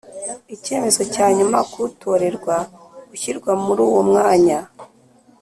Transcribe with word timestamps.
icyemezo 0.55 1.01
cya 1.13 1.27
nyuma 1.37 1.57
ku 1.71 1.77
utorerwa 1.87 2.55
gushyirwa 3.09 3.51
muri 3.63 3.81
uwo 3.89 4.01
mwanya 4.09 4.59